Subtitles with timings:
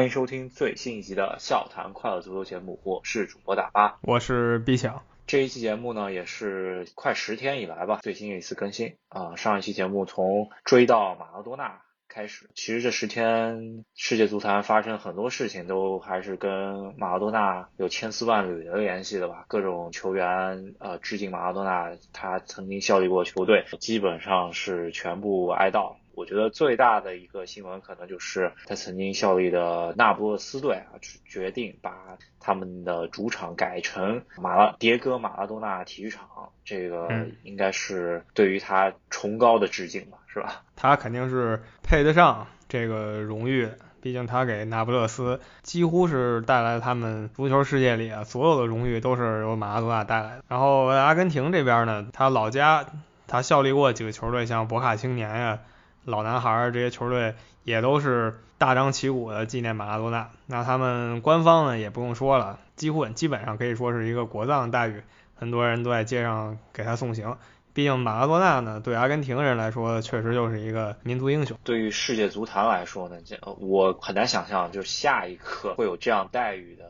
[0.00, 5.02] 欢迎收听最新一集的笑谈快乐足球节目，我是主播大巴，我是毕强。
[5.26, 9.36] 这一期节目呢，也是快十天以来吧，最新一次更新啊。
[9.36, 19.44] 上一期节目从追到马拉多纳开始，其实这十天世界足坛发生很多事情，都还是跟马拉多纳有千丝万缕的联系的吧。
[19.48, 25.96] 各种球员呃致敬马拉多纳，他曾经效力过球队，基本上是全部哀悼。
[26.14, 36.26] 我觉得最大的一个新闻，可能就是他曾经效力的那不勒斯队啊，决定把他们的主场改成马拉迭戈马拉多纳体育场。
[36.64, 37.08] 这个
[37.42, 40.62] 应该是对于他崇高的致敬吧，是吧？
[40.76, 43.68] 他肯定是配得上这个荣誉，
[44.02, 50.44] 毕竟他给那不勒斯几乎是带来了他们足球世界里啊所有的荣誉都是由马拉多纳带来的。
[50.48, 52.84] 然后阿根廷这边呢，他老家
[53.26, 55.60] 他效力过几个球队，像博卡青年呀。
[56.04, 65.02] 老男孩这些球队也都是大张旗鼓的纪念马拉多纳，那他们官方呢也不用说了，几乎基本上可以说是一个国葬待遇，
[65.34, 67.36] 很多人都在街上给他送行。
[67.72, 71.56] 毕竟马拉多纳呢，对阿根廷人来说确实就是一个民族英雄。
[71.62, 76.84] 对于世界足坛来说呢，这我很难想象，就是下一刻会有这样待遇的。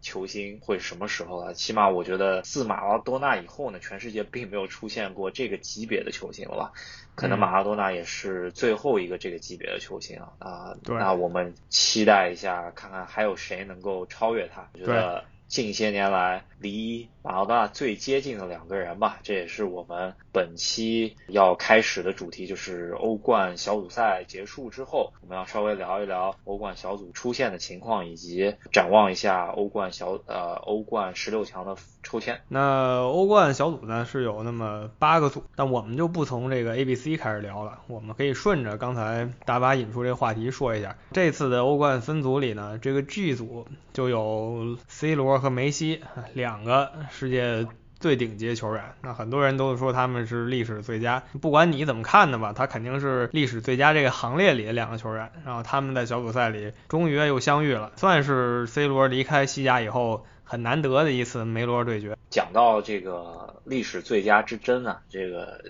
[0.00, 1.52] 球星会什么时候啊？
[1.52, 6.72] 起码我觉得自马拉多纳以后呢，全世界并没有出现过这个级别的球星了吧？
[7.14, 10.32] 可能马拉多纳也是最后一个这个级别的球星啊。
[10.38, 14.68] 啊，那我们期待一下，看看还有谁能够超越他。
[14.72, 32.40] 我觉得近些年来离马拉多纳最接近的两个人吧，这也是我们本期要开始的主题，就是欧冠小组赛结束之后，我们要稍微聊一聊欧冠小组出现的情况，以及展望一下欧冠小呃欧冠十六强的抽签。
[32.48, 40.96] 那欧冠小组呢是有那么八个组，但我们就不从这个 A、B、C 开始聊了，我们可以顺着刚才大巴引出这个话题说一下。
[41.12, 46.00] 这次的欧冠分组里呢，这个 G 组就有 C 罗和梅西
[46.34, 46.90] 两个。
[47.10, 47.66] 世界
[47.98, 51.22] 最顶级的球员，那很多人都说他们是历史最佳。
[51.40, 55.30] 不管你怎么看的吧，他肯定是历史最佳这个行列里的两个球员。
[55.44, 62.18] 然后他们在小组赛里终于又相遇了，算是 C 罗离开西甲以后很难得的一次梅罗对决。
[62.28, 65.62] 讲到这个历史最佳之争啊，这个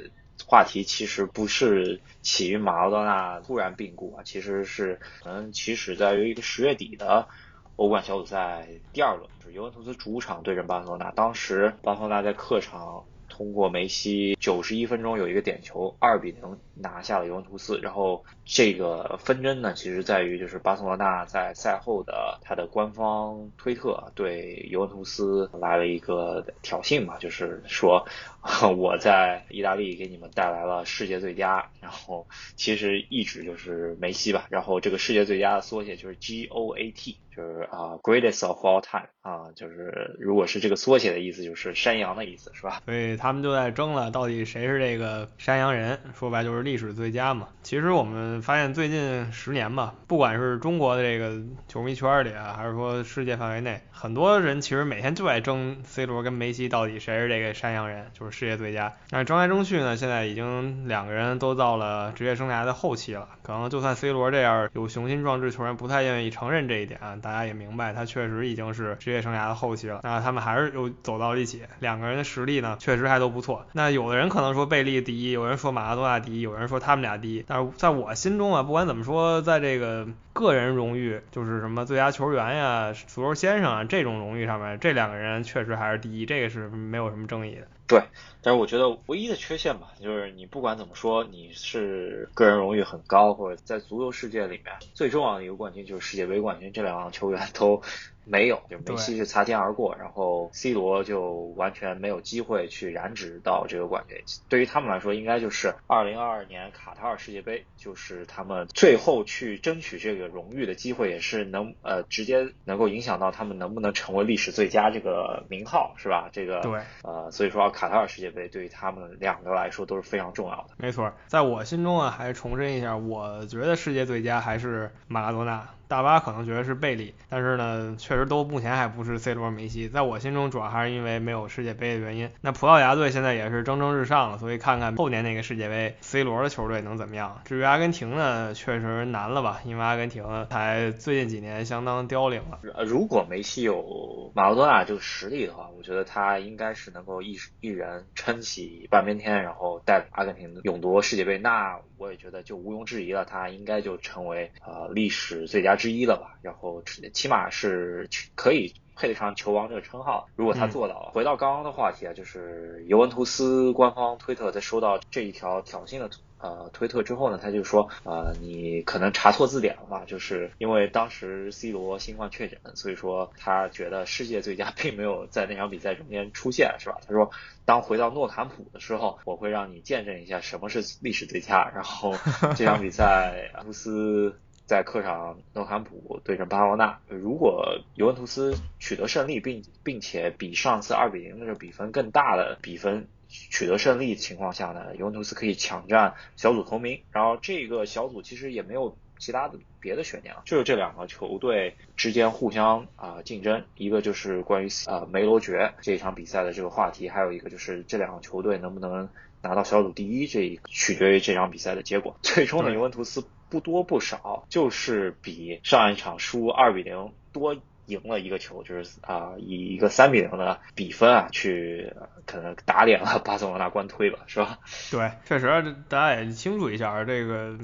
[0.46, 7.28] 话题其实不是起于马拉多纳突然病故啊，其实是可能起始在于一个十月底的。
[7.76, 13.04] 欧冠小组赛第二轮是尤文图斯主场对阵巴塞罗那，当时巴塞罗那在客场
[13.40, 17.78] 通过梅西九十一分钟有一个点球，二比零拿下了尤文图斯。
[17.82, 28.06] 然后这个纷争呢，其实在于就是巴塞罗那在赛后的他的官方推特对尤文图斯来了一个挑衅嘛，就是说
[28.76, 37.16] 我在意大利给你们带来了世界最佳，然后其实一直就是梅西吧，然后这个世界最佳的缩写就是 G O A T。
[37.34, 42.80] 就是啊，greatest of all time 啊，就是如果是这个缩写的意思，就是山羊的意思，是吧？
[42.86, 45.98] 所以他们就在争了，到底谁是这个山羊人？
[46.18, 47.48] 说白就是历史最佳嘛。
[47.62, 58.92] 其实我们发现最近十年吧，不管是中国的这个球迷圈里啊，还是说世界范围内，很多人其实每天就在争 C 罗跟梅西到底谁是这个山羊人，就是世界最佳。
[59.10, 67.19] 那争来争去呢，现在已经两个人都到了职业生涯的后期了，可能就算 C 罗这样有雄心壮志球员不太愿意承认这一点啊。
[67.20, 70.00] 大家也明白，他确实已经是职业生涯的后期了。
[70.02, 73.66] 那他们还是又走到了一起，两个人的实力呢，确实还都不错。
[73.72, 77.44] 那有的人可能说贝利第一，有人说马拉多纳第一，有人说他们俩第一。
[77.46, 87.66] 但是在我心中啊，不管怎么说，在这个个人荣誉，就是什么最佳球员呀、足球先生啊这种荣誉上面，这两个人确实还是第一，这个是没有什么争议的。
[87.90, 88.02] 对，
[88.40, 97.82] 但是我觉得唯一的缺陷吧，就是你不管怎么说，你是个人荣誉很高，或者在足球世界里面最重要的一个冠军就是世界杯冠军，这两个球员都。
[98.24, 104.18] 没有，就梅西是擦肩而过，然后 C 罗就完全没有机会去染指到这个冠军。
[104.48, 116.28] 对于他们来说，应该就是二零二二年卡塔尔世界杯，就是他们最后去争取这个荣誉的机会，也是能呃直接能够影响到他们能不能成为历史最佳这个名号，是吧？
[116.32, 120.74] 这个对，呃，所以说卡塔尔世界杯对于他们两个来说都是非常重要的。
[120.76, 125.68] 没错，在我心中啊，还是重申一下，我觉得世界最佳还是马拉多纳。
[125.90, 129.88] 大巴可能觉得是贝利，但是呢，确实都目前还不是 C 罗、梅西。
[129.88, 132.30] 在我心中，主要还是因为没有世界杯的原因。
[132.40, 137.40] 那葡萄牙队现在也是蒸蒸日上了，所以看看后年那个世界杯，C 罗的球队能怎么样。
[137.44, 142.60] 至于阿根廷呢，确实难了吧，因为阿根廷才最近几年相当凋零了。
[142.84, 151.36] 如果梅西有马拉多纳这个实力的话，我觉得他应该是能够一一人撑起半边天，然后带阿根廷勇夺世界杯。
[151.36, 155.79] 那我也觉得就毋庸置疑了，他应该就成为呃历史最佳。
[155.80, 160.28] 之一了吧，然后起码是可以配得上球王这个称号。
[160.36, 166.10] 如果他做到了，回到刚刚的话题啊，就是尤文图斯官方推特在收到这一条挑衅的。
[166.42, 170.04] 呃，推特之后呢，他就说，呃，你可能查错字典了吧？
[170.06, 176.96] 就是因为当时 C 罗新冠确诊，所以说他觉得世界最佳并没有在那场比赛中间出现，是吧？
[177.06, 177.30] 他说，
[177.66, 181.70] 当回到诺坎普的时候，我会让你见证一下什么是历史最佳。
[181.74, 182.14] 然后
[182.56, 193.08] 这场比赛， 图斯在客场诺坎普对阵巴罗纳，如果尤文图斯取得胜利，并并且比上次二比零的这个比分更大的比分。
[193.26, 197.00] 取得胜利情况下呢，尤文图斯可以抢占小组头名。
[197.10, 203.64] 然后这个小组其实也没有其他的别的悬念了，就是这两个球队之间互相啊竞争。
[203.74, 209.08] 一个就是关于呃梅罗爵这场比赛的这个话题，还有一个就是这两个球队能不能
[209.42, 212.16] 拿到小组第一，这取决于这场比赛的结果。
[212.22, 217.54] 最终呢，尤文图斯不多不少就是比上一场输二比零多。
[217.86, 221.92] 赢了一个球，就是啊，以一个三比零的比分啊，去
[222.24, 224.60] 可能打脸了巴塞罗那官推吧，是吧？
[224.92, 227.58] 对，确实，大家也清楚一下，这个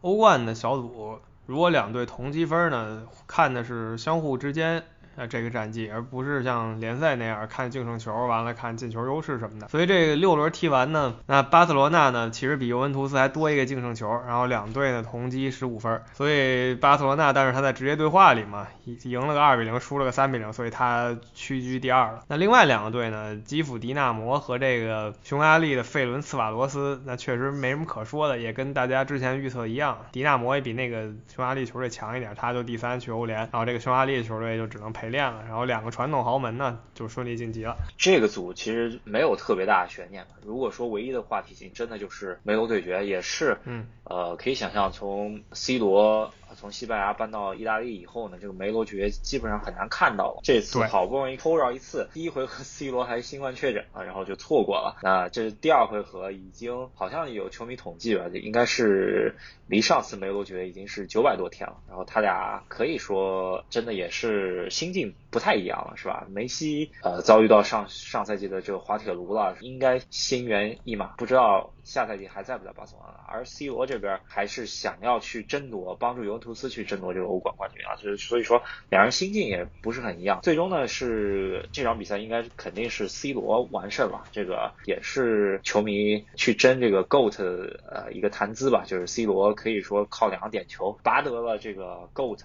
[0.00, 4.82] 欧冠的小组，如果两队同积分呢，看的是相互之间。
[5.18, 9.66] 那，这个战绩，而不是像联赛那样看净胜球，完了看进球优势什么的。
[9.66, 16.00] 所以这个六轮踢完呢，那巴塞罗那呢，其实比尤文图斯还多一个净胜球，然后两队呢同积十五分。
[16.12, 22.22] 所以巴塞罗那，但是他在直接对话里嘛，赢了个二比零，输了个三比零，所以他屈居第二了。
[22.28, 35.07] 那另外两个队呢，基辅迪纳摩和这个匈牙利的费伦茨瓦罗斯，那确实没什么可说的，也跟大家之前预测一样，迪纳摩也比那个匈牙利球队强一点，他就第三去欧联，然后这个匈牙利球队就只能陪。
[35.08, 37.76] 练了，然后两个传统豪门呢就顺利晋级了。
[37.96, 40.28] 这个组其实没有特别大的悬念了。
[40.44, 46.32] 如果说唯一的话题性，真的就是梅罗对决，也是，嗯，呃，可以想象从 C 罗。
[46.56, 50.40] 从西班牙搬到意大利以后呢，这个梅罗爵基本上很难看到了。
[50.42, 54.96] 这次好不容易抽着一次，第一回合 C 罗还新冠确诊啊，然后就错过了。
[55.02, 59.36] 那这第二回合已经好像有球迷统计吧，应该是
[59.68, 61.76] 离上次梅罗爵已经是九百多天了。
[61.86, 66.26] 然后他俩可以说真的也是心境不太一样了，是吧？
[66.30, 71.72] 梅西呃遭遇到上上赛季的这个滑铁卢了，应该心猿意马，不知道。
[71.88, 73.32] 下赛季还在不在巴塞罗那？
[73.32, 77.96] 而 C 罗这边还是想要去争夺，帮助尤文图斯去争夺这个欧冠冠军啊！
[77.96, 80.40] 所以所以说两人心境也不是很一样。
[80.42, 87.42] 最终呢是这场比赛应该肯定是 C 罗完胜了，这个也是球迷去争这个 GOAT
[87.90, 88.84] 呃一个谈资吧。
[88.86, 92.44] 就是 C 罗可以说靠两个点球拔得了这个 GOAT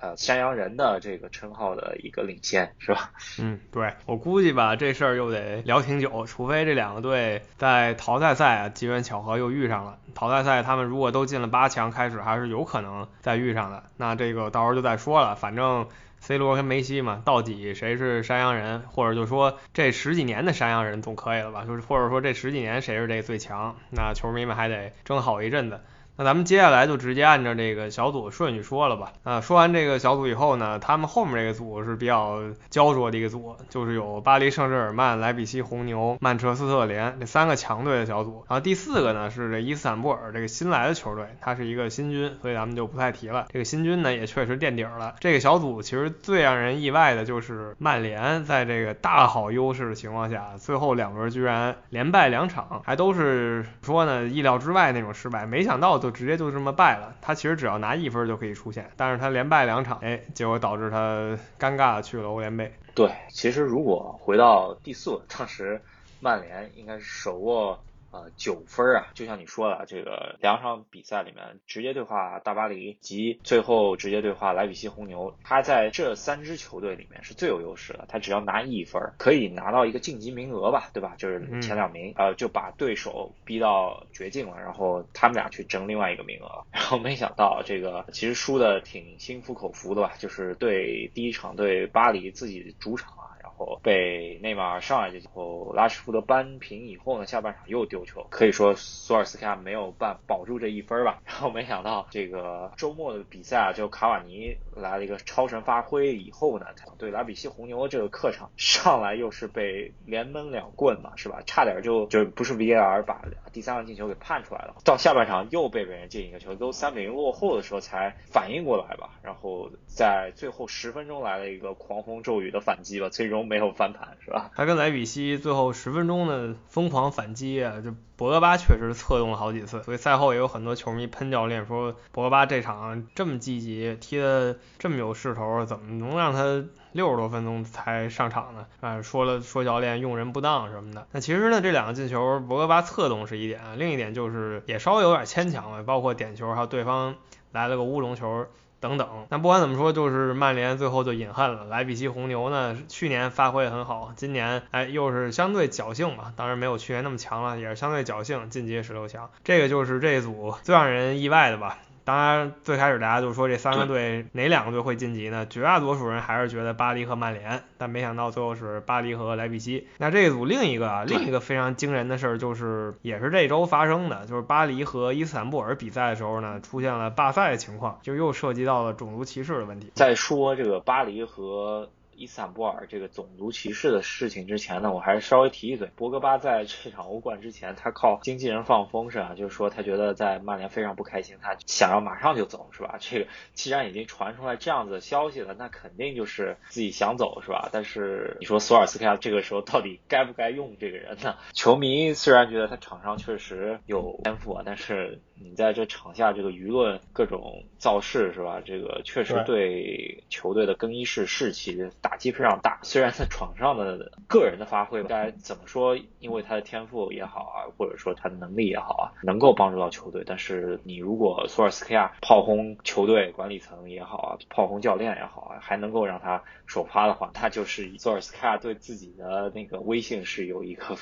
[0.00, 3.10] 呃山羊人的这个称号的一个领先，是吧？
[3.38, 8.68] 嗯，对我估计吧这事儿又得聊挺久，除非这两个队在淘汰赛啊。
[8.70, 13.84] 机缘巧合又遇上了淘汰赛，他们如果都进了八强，开始还是有可能再遇上的。
[13.96, 15.36] 那这个到时候就再说了。
[15.36, 15.86] 反正
[16.18, 21.64] C 罗跟梅西嘛，到底谁是山羊人，或者就说这十几年的山羊人总可以了吧？
[21.64, 23.76] 就是或者说这十几年谁是这最强？
[23.90, 25.80] 那球迷们还得争好一阵子。
[26.18, 29.12] 那咱们接下来就直接按照这个小组顺序说了吧。
[29.22, 32.40] 啊，说完这个小组以后呢，他们后面这个组是比较
[32.70, 38.46] 焦灼的一个组，就是有巴黎圣日耳曼、莱比锡红牛、曼彻斯特联这三个强队的小组。
[38.48, 43.48] 然后第四个呢是这伊斯坦布尔这个新来的球队，它是一个新军，所以咱们就不太提了。
[43.52, 45.16] 这个新军呢也确实垫底了。
[45.20, 56.00] 这个小组其实最让人意外的就是曼联在这个大好优势的情况下，最后两轮居然连败两场，还都是说呢意料之外那种失败，没想到。
[56.06, 62.72] 就直接就这么败了，他其实只要拿一分就可以出线，但是他连败两场，哎，结果导致他尴尬的去了欧联杯。
[62.94, 65.82] 对，其实如果回到第四轮，当时
[66.20, 67.76] 曼联应该是手握。
[68.16, 81.14] 呃，九分啊，就像你说的，这个两场比赛里面直接对话大巴黎及最后直接对话莱比锡红牛，他在这三支球队里面是最有优势的，他只要拿一分可以拿到一个晋级名额吧，对吧？
[81.18, 93.12] 就是前两名，呃，就把对手逼到绝境了，然后他们俩去争另外一个名额，然后没想到这个其实输的挺心服口服的吧，就是对第一场对巴黎自己主场。
[93.56, 101.20] 后被内马尔上来之后，拉什福德扳平以后呢，下半场又丢球，可以说索尔斯克亚没有办保住这一分吧。
[101.26, 106.66] 然后没想到这个周末的比赛啊，就卡瓦尼来了一个超神发挥以后呢，
[106.98, 111.40] 对莱比锡红牛这个客场上来又是被连闷两棍嘛，是吧？
[111.46, 113.22] 差点就就不是 VAR 把
[113.52, 114.76] 第三个进球给判出来了。
[114.84, 119.18] 到下半场又被别人进一个球，都三比零落后的时候才反应过来吧。
[119.22, 123.45] 然后在最后十分钟来了一个狂风骤雨的反击吧，最终。
[123.46, 124.50] 没有翻盘，是吧？
[124.54, 138.66] 他跟莱比锡最后十分钟的疯狂反击啊，就博格巴确实策动了好几次，所以赛后也有很多球迷喷教练说，博格巴这场这么积极，踢的这么有势头，怎么能让他六十多分钟才上场呢？
[138.80, 141.06] 啊，说了说教练用人不当什么的。
[141.12, 147.16] 那其实呢，这两个进球，博格巴策动是一点，另一点就是也稍微有点牵强了，包括点球还有对方
[147.52, 148.46] 来了个乌龙球。
[148.86, 151.64] 等等，那不管怎么说，就是曼联最后就饮恨了。
[151.64, 159.28] 莱比锡红牛呢，去年发挥很好，今年哎又是相对侥幸吧，当然没有去年那么强了，也是相对侥幸晋级十六强。
[159.42, 161.78] 这个就是这一组最让人意外的吧。
[162.06, 165.44] 当然，最开始大家就说这三个队哪两个队会晋级呢？
[165.50, 169.88] 绝大多数人还是觉得巴黎和曼联，但没想到最后是巴黎和莱比锡。
[169.98, 179.90] 那这一组另一个啊，另一个非常惊人的事儿就是，也是这周发生的，就是巴黎和伊斯坦布尔比赛的时候呢，出现了罢赛的情况，就又涉及到了种族歧视的问题。
[179.96, 181.88] 再说这个巴黎和。
[182.16, 185.90] 伊斯坦布尔这个种族歧视的事情之前呢，我还是稍微提一嘴。
[185.94, 189.34] 博格巴在这场欧冠之前，他靠经纪人放风是啊？
[189.36, 192.96] 就是说他觉得在曼联非常不开心，他想要马上就走是吧？
[192.98, 197.68] 这个既然已经传出来这样子的消息了，那肯定就是自己想走是吧？
[197.70, 201.36] 但是你说索尔斯克亚这个时候到底该不该用这个人呢？
[201.52, 208.62] 球迷虽然觉得他场上确实有天赋啊，但是你在这场下这个舆论各种造势是吧？
[208.64, 211.76] 这个确实对球队的更衣室士气。
[212.08, 215.98] 打击非常大，虽然在场上的个人的发挥该怎么说？
[216.20, 220.22] 因为他的天赋也好啊，或者说他的能力也好啊，能够帮助到球队。
[220.24, 230.94] 但是你如果索尔斯克亚炮轰球队管理层也好啊，炮轰教练也好啊，还能够让他首发的话，那就是索尔斯克亚对自己的那个威信是有一个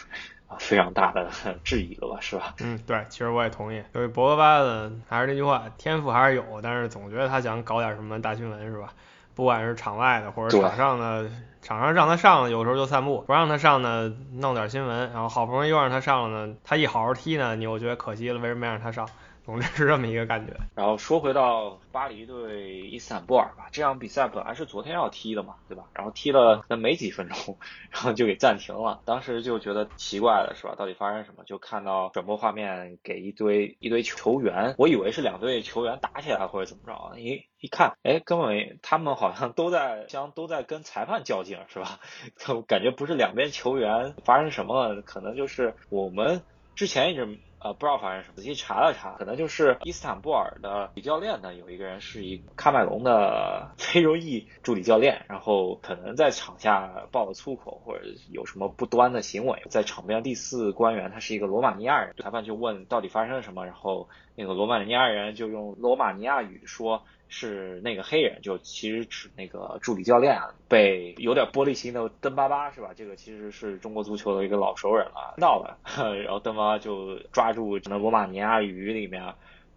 [0.48, 1.28] 啊非常大的
[1.64, 2.54] 质疑了吧，是吧？
[2.60, 3.82] 嗯，对，其实我也同意。
[3.92, 8.94] 所以博格巴的还是那句话，天赋还是有，但是总觉得他想搞点什么大新闻，是吧？
[9.34, 11.28] 不管是场外的或者场上的，
[11.60, 15.10] 场上让他上，有时候就散步；不让他上呢，弄点新闻。
[15.12, 19.08] 然后好不容易又让他上了呢，他一好好踢呢，你又觉得可惜了，为什么没让他上？
[19.44, 20.54] 总之是这么一个感觉。
[20.74, 25.84] 然后说回到巴黎对伊斯坦布尔吧，这场比赛本来是昨天要踢的嘛，对吧？
[25.92, 27.58] 然后踢了那没几分钟，
[27.92, 29.02] 然后就给暂停了。
[29.04, 30.74] 当时就觉得奇怪了，是吧？
[30.76, 31.44] 到底发生什么？
[31.44, 42.00] 就看到转播画面给一堆一堆球员，我以为是两队球员打起来或者怎么着，一一看，哎，根本他们好像都在像都在跟裁判较劲，是吧？
[42.66, 46.42] 感觉不是两边球员发生什么了，可能就是我们
[46.74, 47.38] 之前一直。
[47.64, 67.02] 呃，不知道发生什么，仔细查了查，可能就是伊斯坦布尔的主教练呢，有一个人是一喀麦隆的 非洲裔助理教练，然后可能在场下爆了粗口，或者有什么不端的行为，在场边第四官员他是一个罗马尼亚人，裁判就问到底发生了什么，然后那个罗马尼亚人就用罗马尼亚语说。
[67.36, 72.90] 是那个黑人，就其实指那个助理教练啊，被有点玻璃心的登巴巴是吧？
[72.94, 75.76] 这个其实是中国足球的一个老熟人了，闹了，
[76.22, 79.20] 然后登巴巴就抓住那罗马尼亚语里面，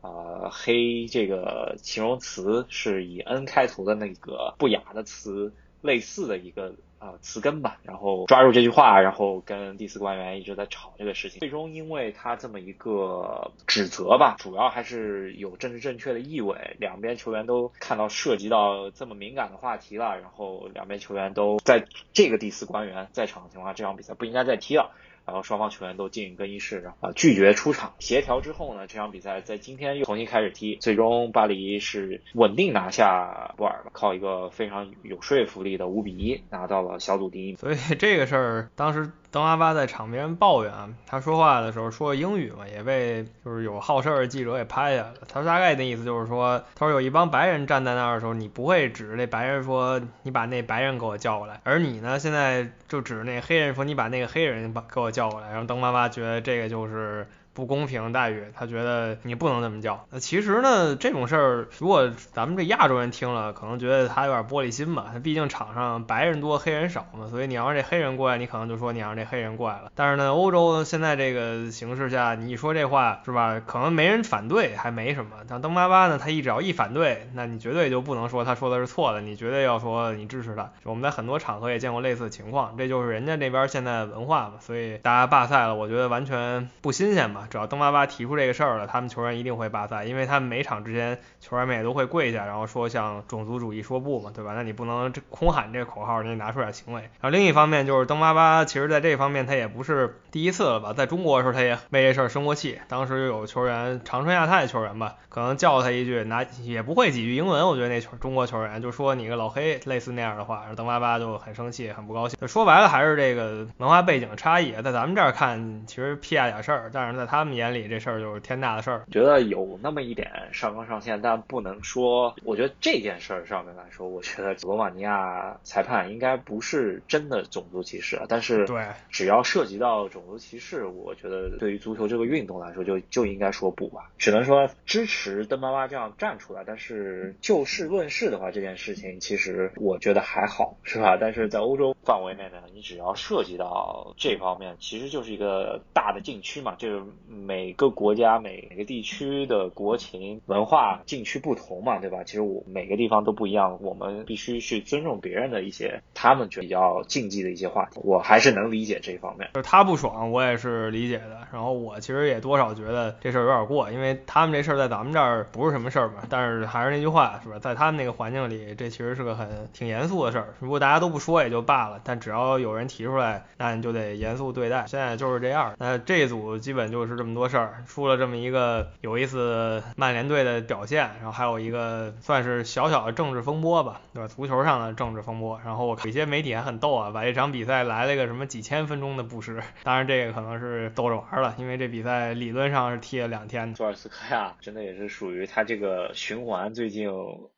[0.02, 6.76] 啊，黑这个形容词是以 n 开头的那个不雅的词类似的一个。
[7.00, 11.39] 啊，词根吧，然后抓住这句话，然后跟第四官员一直在吵这个事情。
[11.39, 16.75] 最终因为他这么一个指责吧，主要还是有政治正确的意味。
[16.80, 24.92] 两边球员都看到涉及到这么敏感的话题了，然后两边球员都在这个第四官员在场的情况下，这场比赛不应该再踢了。
[25.27, 27.93] 然后双方球员都进更衣室，啊拒绝出场。
[28.00, 30.77] 协调之后呢，这场比赛在今天又重新开始踢。
[30.77, 37.55] 最终巴黎是稳定拿下波尔，靠一个非常有说服力的五比一拿到了小组第一。
[37.57, 39.12] 所以这个事儿当时。
[39.29, 45.15] 登阿巴在场边抱怨啊，他说话的时候说英语嘛，也被就是有好事的记者给拍下来了。
[45.27, 55.50] 他说大概的意思就是说，他说有一帮白人站在那儿的时候，你不会指着那白人说你把那白人给我叫过来，而你呢现在就指着那黑人说你把那个黑人把给我叫过来。
[55.50, 57.27] 然后登阿巴觉得这个就是。
[57.58, 60.06] 不公平待遇，他觉得你不能这么叫。
[60.12, 65.08] 那其实呢，这种事儿，如果咱们这亚洲人听了，可能觉得他有点玻璃心吧。
[65.12, 69.92] 他毕竟场上白人多，黑人少嘛，所以你要让这黑人过来，你可能就说你让这黑人过来了。
[69.96, 73.60] 但是呢，欧洲现在这个形势下，你一说这话是吧？
[73.66, 75.32] 可能没人反对，还没什么。
[75.50, 80.70] 像登巴巴呢，他一只要一反对，那你绝对就不能说他说的是错的，你绝对要说你支持他。
[80.84, 84.54] 我们在很多场合也见过类似的情况，这就是人家那边现在文化嘛。
[84.60, 87.47] 所以大家罢赛了，我觉得完全不新鲜吧。
[87.50, 94.54] 只要邓巴巴提出这个事儿了，他们球员一定会罢赛，因为他们每场之前球员们也都会跪下，然后说向种族主义说不嘛，对吧？
[94.56, 97.01] 那你不能这空喊这个口号，你得拿出点行为。
[97.01, 100.94] 然后另一方面就是邓巴巴，其实在这方面他也不是第一次了吧？
[100.94, 112.48] 在中国的时候他也为这事儿生过气，当时有球员长春亚泰球员吧，可能叫他一句，拿也不会几句英文，我觉得那球中国球员就说你个老黑，类似那样的话，邓巴巴就很生气，很不高兴。
[112.48, 119.06] 说白了还是这个文化背景差异，在咱们这儿看其实屁大点事儿，但是在他们眼里这事儿就是天大的事儿。
[119.12, 122.36] 觉得有那么一点上纲上线，但不能说。
[122.44, 128.25] 我觉得这件事儿上面来说，我觉得罗马尼亚裁判应该不是真的种族歧视啊。
[128.27, 134.10] 但是，对，只要涉及到种族歧视，我觉得对于足球这个运动来说，就就应该说不吧。
[134.17, 136.63] 只能说支持邓巴巴这样站出来。
[136.65, 141.17] 但是就事论事的话，这件事情其实我觉得还好，是吧？
[141.22, 146.75] 但是在欧洲范围内呢，你只要涉及到这方面，其实就是一个大的禁区嘛。
[146.77, 152.24] 就是每个国家、每个地区的国情、文化禁区不同嘛，对吧？
[152.24, 158.00] 其实我每个地方都不一样，我们必须去尊重别人的一些他们觉得比较禁忌的一些话题。
[158.03, 161.48] 我还是能理解这方面，就是他不爽，我也是理解的。
[161.51, 166.24] 然后我其实也多少觉得这事儿有点过，因为他们这事儿在咱们这儿不是什么事儿嘛。
[166.29, 167.57] 但是还是那句话，是吧？
[167.60, 170.53] 在他们那个环境里，这其实是个很挺严肃的事儿。
[170.60, 174.86] 如果大家都不说也就罢了，但只要有人提出来，那你就得严肃对待。
[174.88, 175.74] 现在就是这样。
[175.79, 184.28] 那这组基本就是这么多事儿，出了这么一个有意思曼联队的表现，然后还有一个算是小小的政治风波吧，对吧？
[184.28, 185.60] 足球上的政治风波。
[185.66, 193.74] 然后我有些媒体还很逗啊，把这场比赛来了个什么几千分钟的布什，当然这个可能是逗着玩了，因为这比赛理论上是踢了两天。
[193.76, 197.10] 索尔斯克亚真的也是属于他这个循环最近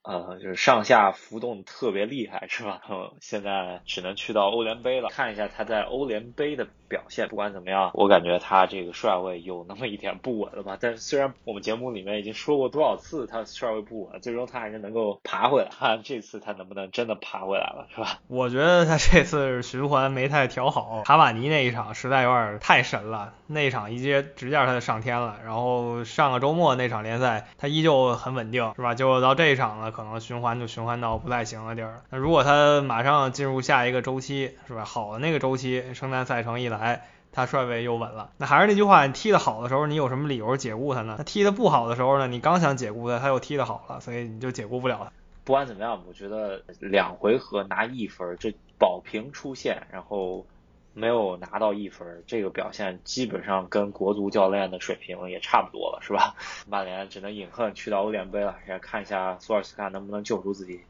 [0.04, 2.82] 呃就是上下浮动特别厉害，是吧？
[2.90, 7.28] 嗯，现在只能去到欧联杯了，看一下他在欧联杯的表现。
[7.30, 10.78] 不管怎么样，我感觉他这个帅位有那么一点不稳了吧？
[10.80, 15.70] 但是虽然我们节目里面已经说过多少次他稍微不稳，最终他还是能够爬回来。
[15.70, 18.20] 看这次他能不能真的爬回来了，是吧？
[18.28, 25.38] 我觉得他这次循环没太调好，卡瓦尼那一场实在有点太神了，那一场一接直接他就上天了。
[25.46, 28.96] 然后上个周末那场联赛他依旧很稳定，是吧？
[28.96, 32.02] 就到这一场呢，可能循环就循环到不太行的地儿。
[32.10, 34.84] 那如果他马上进入下一个周期，是吧？
[34.86, 37.08] 好的那个周期，圣诞赛程一来。
[37.32, 41.16] 他帅位又稳了，那还是那句话，你踢得好的时候，你有什么理由解雇他呢？
[41.18, 45.12] 他踢得不好的时候呢，你刚想解雇他，他又踢得好了，所以你就解雇不了他。
[45.46, 50.46] 不管怎么样，我觉得两回合拿一分，这保平出线，然后
[50.94, 56.36] 没有拿到一分，这个表现基本上跟国足教练的水平也差不多了，是吧？
[56.68, 60.82] 曼联只能饮恨去到欧联杯了，也看一下索尔斯克能不能救出自己。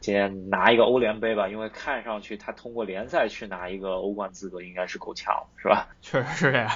[0.00, 5.88] 先拿一个欧联杯吧，因为看上去他通过联赛去拿一个欧冠资格应该是够呛，是吧？
[6.00, 6.70] 确实是这样，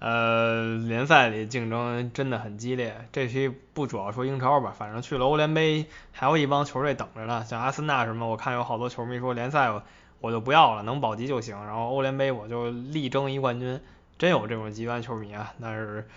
[0.00, 2.96] 呃，联赛里竞争真的很激烈。
[3.12, 9.82] 这期不主要说英超吧，反正去了欧联杯还有一帮球队等着呢，像阿森纳什么，我看有好多球迷说联赛我
[10.20, 13.80] 我就不要了，能保级就行，然后欧联杯我就力争一冠军，
[14.18, 15.52] 真有这种极端球迷啊。
[15.60, 16.08] 但是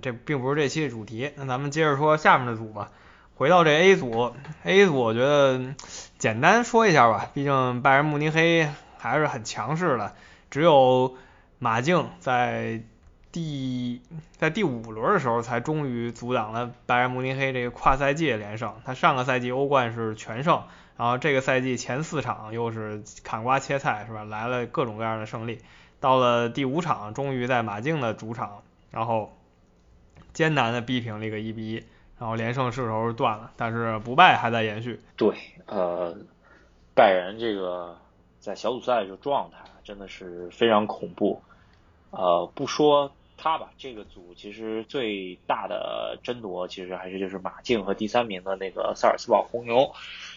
[0.00, 2.90] 这并不是这期的主题，那咱们接着说下面的组吧。
[3.36, 5.74] 回到这 A 组，A 组我觉得
[6.18, 10.14] 简单说一下吧，毕竟拜仁慕尼黑还是很强势的，
[10.50, 11.16] 只有
[11.58, 12.80] 马竞在
[13.32, 14.00] 第
[14.36, 18.72] 在第五轮的时候才终于阻挡了拜仁慕尼黑这个跨赛季的连胜。
[18.84, 20.62] 他上个赛季欧冠是全胜，
[20.96, 24.22] 然后这个赛季前四场又是砍瓜切菜，是吧？
[24.22, 25.58] 来了各种各样的胜利，
[25.98, 29.36] 到了第五场终于在马竞的主场，然后
[30.32, 31.84] 艰难的逼平了一个一比一。
[32.16, 35.00] 然后连胜势头断了，但是不败还在延续。
[35.16, 36.16] 对，呃，
[36.94, 37.98] 拜仁这个
[38.38, 41.42] 在小组赛这状态真的是非常恐怖。
[42.10, 49.92] 呃，不说他吧，这个组其实最大的争夺其实还是就是马竞和第三名的那个萨尔茨堡红牛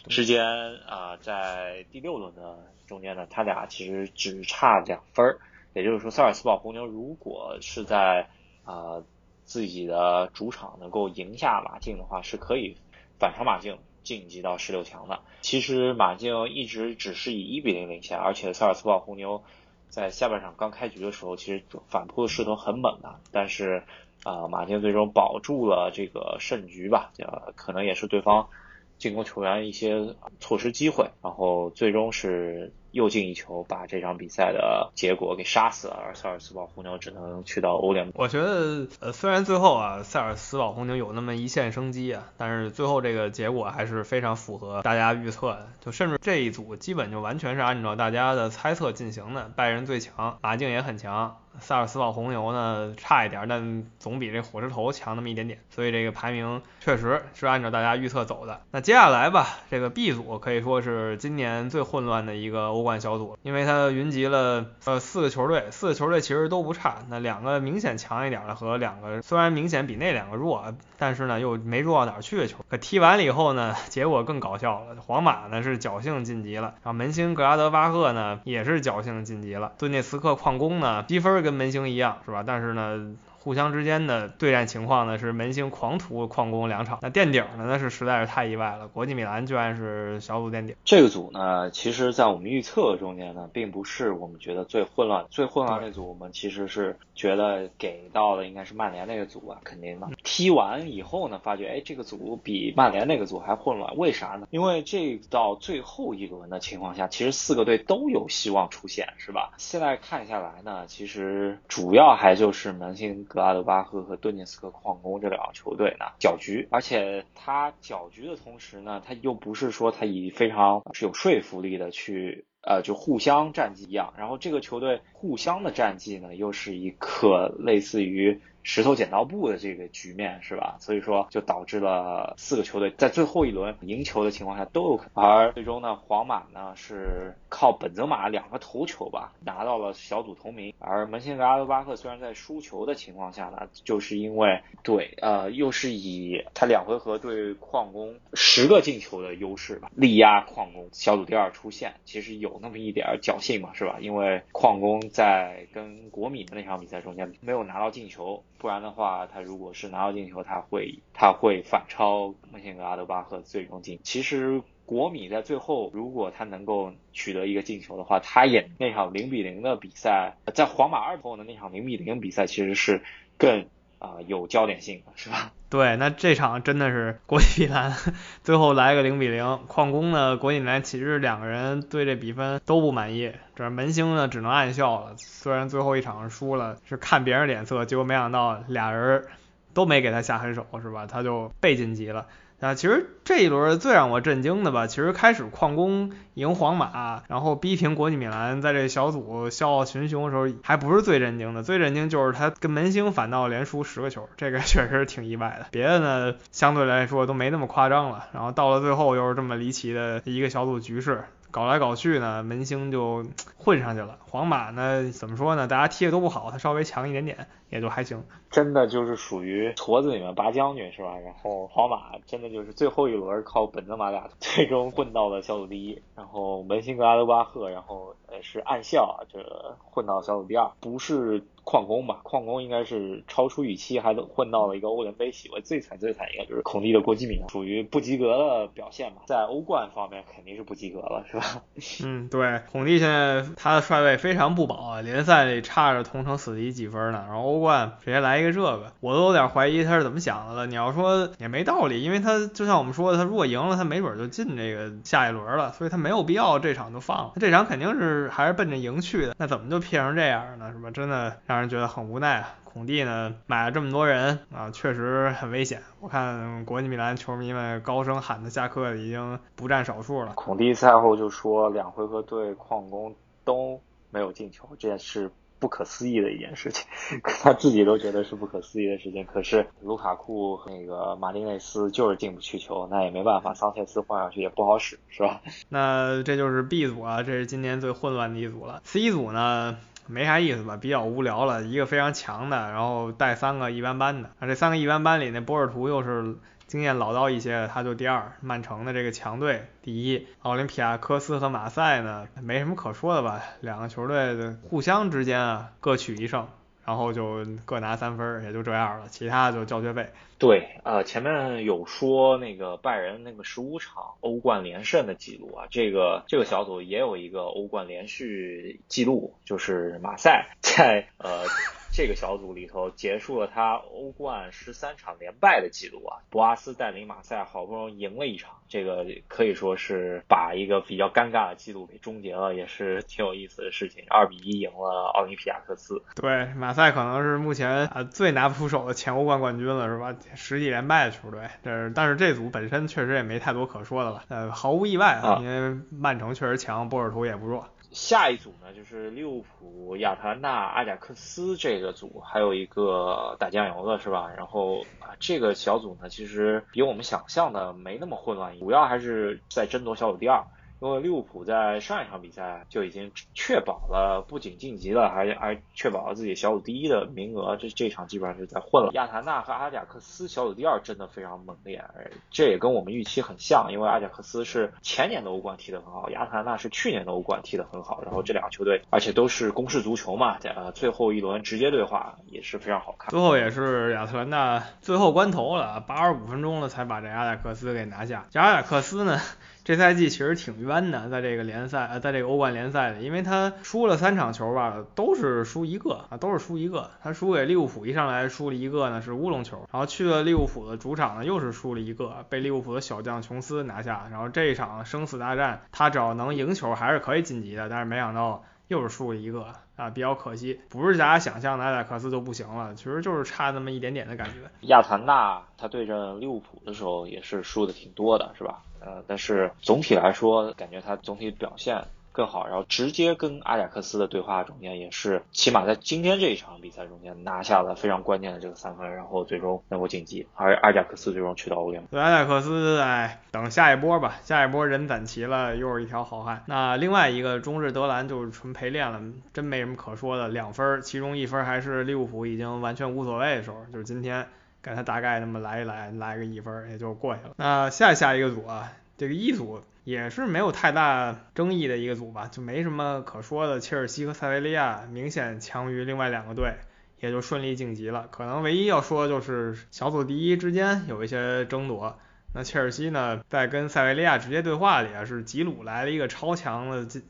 [0.08, 0.44] 之间
[0.88, 5.38] 啊，在第六轮的中间呢，他俩其实只差两分儿。
[5.74, 8.28] 也就是说，萨尔茨堡红牛如果是在
[8.66, 9.04] 啊。
[9.48, 12.76] 自己的主场能够赢下马竞的话，是可以
[13.18, 15.22] 反超马竞晋级到十六强的。
[15.42, 19.42] 其实马竞一直只是以一比零领先，而且萨尔茨堡红牛
[19.90, 23.20] 在下半场刚开局的时候，其实反扑的势头很猛的。
[23.32, 23.84] 但是
[24.24, 28.50] 啊，马竞最终保住了这个胜局吧，呃，可能也是对方
[28.98, 38.12] 进攻球员一些错失机会，然后最终是又进一球，把这场比赛的结果给杀死了，而塞尔斯堡红牛只能去到欧联。
[38.16, 51.38] 我觉得，呃，虽然最后啊，塞尔斯堡红牛有那么一线生机啊，但是最后这个结果还是非常符合大家预测的，就甚至这一组基本就完全是按照大家的猜测进行的，拜仁最强，马竞也很强。
[51.60, 58.62] 萨尔斯堡红牛呢差一点，但总比这火车头强那么一点点，所以这个排名确实是按照大家预测走的。
[58.72, 72.58] 那接下来吧，这个 B 组可以说是今年最混乱的一个欧冠小组，因为它云集了呃四个球队，四个球队其实都不差，那两个明显强一点的和两个虽然明显比那两个弱，但是呢又没弱到哪去的球。
[72.68, 81.38] 可踢完了以后呢，结果更搞笑了，皇马呢是侥幸晋级了，然后门兴格拉德巴赫呢也是侥幸晋级了，顿涅茨克矿工呢积分。
[81.48, 82.44] 跟门兴一样是吧？
[82.46, 83.16] 但是呢。
[83.48, 90.76] 互相之间的对战情况呢是门兴狂徒矿工两场，那垫底呢那是实在是太意外了，国际米兰居然是小组垫底。
[90.84, 100.10] 这个组呢，其实在我们预测中间呢，并不是我们觉得最混乱、最混乱那组，我们其实是觉得给到的应该是曼联那个组啊，肯定的。
[100.26, 104.46] 踢完以后呢，发觉哎，这个组比曼联那个组还混乱，为啥呢？
[104.52, 109.54] 因为这到最后一轮的情况下，其实四个队都有希望出现，是吧？
[109.56, 113.26] 现在看下来呢，其实主要还就是门兴。
[113.38, 128.42] 格拉德巴赫和顿涅茨克矿工这两个球队呢搅局，而且他搅局的同时呢，他又不是说他以非常是有说服力的去呃就互相战绩一样，然后这个球队互相的战绩呢又是一个类似于。
[128.68, 130.76] 石头剪刀布的这个局面是吧？
[130.82, 135.24] 所以说就导致了四个球队在最后一轮赢球的情况下都有可能。
[135.24, 140.74] 而最终呢，皇马呢是靠本泽马两个头球吧拿到了小组头名。
[140.80, 153.98] 而门兴格拉德巴赫虽然在输球的情况下呢，就是因为对呃又是以他两回合对矿工十个进球的优势吧力压矿工小组第二出线，其实有那么一点侥幸嘛是吧？
[154.02, 158.44] 因为矿工在跟国米的那场比赛中间没有拿到进球。
[158.58, 164.00] 不然的话，他如果是拿到进球，他会他会反超门兴格阿德巴赫最终进。
[164.04, 173.04] 其实国米在最后，如果他能够取得一个进球的话，他也那场零比零的比赛，在皇马二后的那场零比零比赛，其实是
[173.38, 173.68] 更
[174.00, 175.52] 啊有焦点性，是吧？
[175.70, 177.94] 对，那这场真的是国际米兰
[178.44, 185.16] 最后来个零比零，矿工呢，国际米兰其实两个人对这比分都不满意，这门兴呢只能暗笑了。
[185.18, 189.26] 虽然最后一场输了，是看别人脸色，结果没想到俩人
[189.74, 191.06] 都没给他下狠手，是吧？
[191.06, 192.28] 他就被晋级了。
[192.60, 205.68] 啊，其实这一轮最让我震惊的吧，其实开始矿工赢皇马，然后逼平国际米兰，在这小组笑傲群雄的时候，还不是最震惊的，最震惊就是他跟门兴反倒连输十个球，这个 确实挺意外的。
[205.70, 211.26] 别的呢，相对来说都没那么夸张了，然后到了最后又是这么离奇的一个小组局势。
[211.50, 213.26] 搞来搞去呢，门兴就
[213.58, 214.20] 混上去了。
[214.30, 215.68] 皇马呢，怎么说呢？
[215.68, 218.24] 大家踢的都不好，他稍微强一点点，也就还行。
[218.52, 221.18] 真的就是属于矬子里面拔将军是吧？
[221.24, 226.02] 然后皇马真的就是最后一轮靠本泽马俩最终混到了小组第一。
[226.16, 231.44] 然后门兴格拉德巴赫，然后呃是暗笑啊，这混到小组第二，不是。
[231.68, 235.60] 矿工吧，矿工应该是超出预期，还混到了一个欧联杯席位。
[235.60, 241.62] 最惨最惨应该就是孔蒂的国际米兰，属于不及格的表现吧，在欧冠方面肯定是不及格了，是吧？
[242.06, 250.68] 嗯，对，孔蒂现在他的帅位非常不保啊，联赛里差着同城死敌几分呢，然后欧冠直接来一个这个，我都有点怀疑他是怎么想的了。
[250.68, 257.34] 你要说也没道理，因为他就像我们说的，他如果赢了，他没准就进这个下一轮了，所以他没有必要这场就放了。
[257.42, 260.72] 这场肯定是还是奔着赢去的，那怎么就骗成这样呢？
[260.72, 260.90] 是吧？
[260.92, 261.57] 真的让。
[261.58, 262.54] 让人觉得很无奈啊！
[262.66, 265.82] 孔蒂呢买了这么多人啊，确实很危险。
[266.00, 270.34] 我看国际米兰球迷们高声喊的下课已经不占少数了。
[270.36, 276.86] 孔蒂赛后就说，两回合对矿工都没有进球，这件事不可思议的一件事情，
[277.42, 279.26] 他自己都觉得是不可思议的事情。
[279.26, 285.42] 可是卢卡库和那个马丁内斯就是进不去球，那也没办法，桑切斯换上去也不好使，是吧？
[285.70, 288.82] 那这就是 B 组啊，这是今年最混乱的一组了。
[288.84, 289.76] C 组呢？
[290.08, 291.64] 没啥意思吧，比较无聊了。
[291.64, 294.30] 一个非常强的，然后带三个一般般的。
[294.40, 298.34] 啊，这三个一般般里，那波尔图又是经验老道一些，他就第二。
[298.42, 300.28] 曼城的这个强队第一。
[300.42, 303.42] 奥林匹亚科斯和马赛呢，没什么可说的吧？
[303.62, 306.48] 两个球队的互相之间啊，各取一胜。
[306.88, 310.08] 然后就各拿三分，也就这样了，其他就交学费。
[310.40, 321.44] 对，呃，前面有说那个拜仁那个十五场欧冠连胜的记录啊，这个这个小组也有一个欧冠连续记录，就是马赛在呃
[321.92, 326.20] 这个小组里头结束了他欧冠十三场连败的记录啊。
[326.30, 334.04] 博阿斯带领马赛好不容易赢了一场，这个可以说是把一个比较尴尬的记录给终结了，也是挺有意思的事情。
[334.10, 336.02] 二比一赢了奥林匹亚克斯。
[336.16, 340.16] 对，马赛可能是目前啊最拿不出手的前欧冠冠军了，是吧？
[340.36, 344.24] 十几连败的球队，这但是这组本身确实也没太多可说的了。
[344.28, 347.68] 呃，毫无意外啊，因为曼城确实强，波尔图也不弱。
[347.98, 354.32] 下一组呢，就是利物浦、亚特兰大、阿贾克斯这个组，还有一个打酱油的是吧？
[354.38, 360.46] 然后啊，这个小组呢，其实比我们想象的没那么混乱，主要还是在争夺小组第二。
[360.80, 367.56] 因为利物浦在上一场比赛就已经确保了不仅晋级了，还还确保了自己小组第一的名额。
[367.56, 368.92] 这这场基本上是在混了。
[368.94, 371.84] 亚特兰大和阿贾克斯小组第二真的非常猛烈，
[372.30, 373.72] 这也跟我们预期很像。
[373.72, 378.04] 因为阿贾克斯是前年的欧冠踢得很好，亚特兰大是去年的欧冠踢得很好。
[378.04, 383.10] 然后这两个球队，而且都是攻势足球嘛，呃，最后一轮直接对话也是非常好看。
[383.10, 388.28] 最后也是亚特兰大最后关头了，八十五分钟了才把这阿贾克斯给拿下。
[388.30, 389.20] 这阿贾克斯呢？
[389.68, 396.90] 这赛季其实挺冤的，在这个联赛，呃，在这个欧冠联赛里，因为他输了三场球吧，都是输一个啊，都是输一个。
[397.04, 404.08] 他输给利物浦一上来输了一个呢，是乌龙球，然后去了利物浦的主场呢，又是输了一个，被利物浦的小将琼斯拿下。
[404.10, 410.62] 然后这一场生死大战，他只要能赢球，还是可以晋级的，但是没想到又是输了一个啊，比较可惜。
[410.70, 414.50] 不是大家想象的阿贾克斯就不行了，其实就是差那么一点点的感觉。
[414.62, 418.62] 亚特兰大他对阵利物浦的时候也是输的挺多的，是吧？
[418.80, 431.84] 呃，但是总体来说，感觉他总体表现更好，然后直接跟阿贾克斯的对话中间也是，起码在今天这一场比赛中间拿下了非常关键的这个三分，然后最终能够晋级，而阿贾克斯最终去到欧联。
[431.92, 436.44] 对阿贾克斯，哎，等下一波吧，下一波人攒齐了，又是一条好汉。
[436.48, 439.00] 那另外一个中日德兰就是纯陪练了，
[439.32, 444.28] 真没什么可说的，两分，其中一分还是利物浦已经完全无所谓的时候，就是今天。
[444.68, 447.32] 给他大概那么来一来，来个一分也就过去了。
[447.38, 453.62] 那下下一个组啊，这个一组也是没有太大争议的一个组吧，就没什么可说的。
[453.62, 456.56] 切尔西和塞维利亚明显强于另外两个队，
[457.00, 458.10] 也就顺利晋级了。
[458.12, 461.98] 可能唯一要说的就是小组第一之间有一些争夺。
[462.34, 467.02] 那切尔西呢，在跟塞维利亚直接对话里啊，是吉鲁来了一个超强的进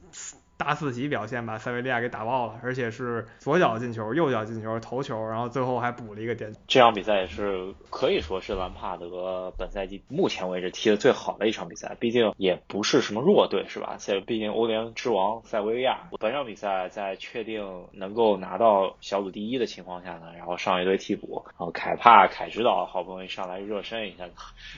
[0.58, 6.52] 大四喜表现把塞维利亚给打爆了，而且是左脚进球、右脚进球、头球，然后最后还补了一个点。
[6.68, 13.98] 这场比赛也是可以说是兰帕德本赛季目前为止踢的最好的一场比赛，毕竟也不是什么弱队，是吧？
[14.00, 16.10] 塞，毕竟欧联之王塞维利亚。
[16.20, 24.26] 本场比赛在确定能够拿到小组第一的情况下呢，然后上一堆替补，然后凯帕、凯指导好不容易上来热身一下，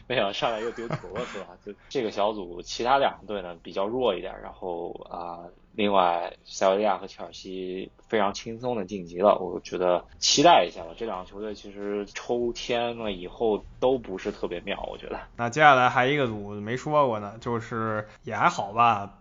[0.08, 1.48] 没想到上来又丢球了，是吧？
[1.66, 5.40] 就这个小组其他两个队呢比较弱一点，然后啊。
[5.74, 10.90] 另外，塞维利亚和切尔西非常轻松的晋级了，我觉得期待一下吧。
[10.98, 15.20] 这两个球队其实抽签了以后都不是特别妙，我觉得。
[15.38, 19.14] 那接下来还一个组没说过呢，就是也还好吧。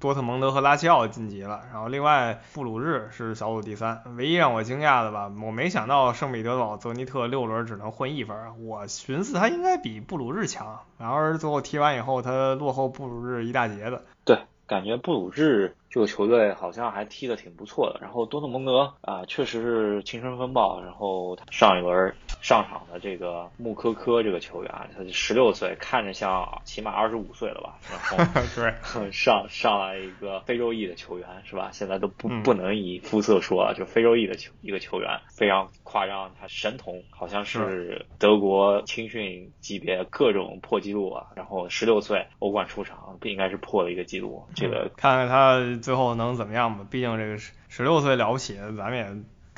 [0.00, 4.02] 多特蒙德和拉齐奥晋级了，然后另外布鲁日是小组第三。
[4.16, 14.02] 唯一让我惊讶的吧，我没想到圣彼得堡泽尼特六轮只能混一分，我寻思他应该比布鲁日强，然而最后踢完以后他落后布鲁日一大截子。
[14.24, 14.40] 对，
[14.72, 15.76] 感觉布鲁日。
[15.90, 20.80] 这个球队好像还踢得挺不错的，然后多特蒙德啊，确实是青春风暴。
[20.80, 27.78] 然后上一轮上场的这个穆科科这个球员，他十六岁，看着像起码二十五岁了吧？
[27.90, 28.74] 然后对，
[29.12, 31.70] 上上来一个非洲裔的球员是吧？
[31.72, 41.28] 现在都不不能以肤色说了，就非洲裔的球一个球员，非常夸张，他神童，好像是德国青训级别各种破纪录啊。
[41.36, 44.44] 然后十六岁欧冠出场，不应该是破了一个纪录。
[44.54, 45.62] 这个看看他。
[45.82, 46.86] 最后能怎么样吧？
[46.90, 49.06] 毕竟这个十十六岁了不起，咱们也